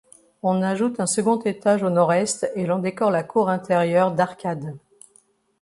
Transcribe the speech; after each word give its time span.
On 0.41 0.63
ajoute 0.63 0.99
un 0.99 1.05
second 1.05 1.37
étage 1.43 1.83
au 1.83 1.91
nord-est 1.91 2.51
et 2.55 2.65
l'on 2.65 2.79
décore 2.79 3.11
la 3.11 3.21
cour 3.21 3.49
intérieure 3.49 4.11
d'arcades. 4.11 4.75